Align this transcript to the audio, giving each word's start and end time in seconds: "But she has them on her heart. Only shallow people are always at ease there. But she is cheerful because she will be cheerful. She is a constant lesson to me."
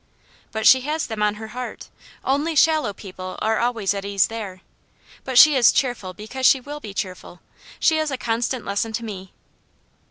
"But 0.51 0.65
she 0.65 0.81
has 0.81 1.05
them 1.05 1.21
on 1.21 1.35
her 1.35 1.49
heart. 1.49 1.89
Only 2.25 2.55
shallow 2.55 2.91
people 2.91 3.37
are 3.39 3.59
always 3.59 3.93
at 3.93 4.03
ease 4.03 4.25
there. 4.29 4.61
But 5.23 5.37
she 5.37 5.55
is 5.55 5.71
cheerful 5.71 6.15
because 6.15 6.47
she 6.47 6.59
will 6.59 6.79
be 6.79 6.91
cheerful. 6.91 7.39
She 7.79 7.99
is 7.99 8.09
a 8.09 8.17
constant 8.17 8.65
lesson 8.65 8.93
to 8.93 9.05
me." 9.05 9.31